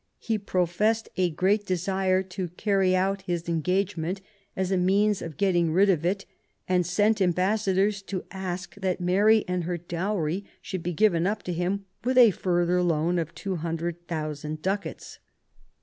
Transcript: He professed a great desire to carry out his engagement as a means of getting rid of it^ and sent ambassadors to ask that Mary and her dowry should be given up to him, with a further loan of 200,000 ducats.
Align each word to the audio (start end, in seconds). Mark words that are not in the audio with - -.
He 0.17 0.39
professed 0.39 1.09
a 1.15 1.29
great 1.29 1.63
desire 1.67 2.23
to 2.23 2.47
carry 2.47 2.95
out 2.95 3.21
his 3.21 3.47
engagement 3.47 4.19
as 4.55 4.71
a 4.71 4.75
means 4.77 5.21
of 5.21 5.37
getting 5.37 5.71
rid 5.71 5.91
of 5.91 6.01
it^ 6.01 6.25
and 6.67 6.87
sent 6.87 7.21
ambassadors 7.21 8.01
to 8.07 8.25
ask 8.31 8.73
that 8.77 8.99
Mary 8.99 9.45
and 9.47 9.65
her 9.65 9.77
dowry 9.77 10.43
should 10.59 10.81
be 10.81 10.93
given 10.93 11.27
up 11.27 11.43
to 11.43 11.53
him, 11.53 11.85
with 12.03 12.17
a 12.17 12.31
further 12.31 12.81
loan 12.81 13.19
of 13.19 13.35
200,000 13.35 14.63
ducats. 14.63 15.19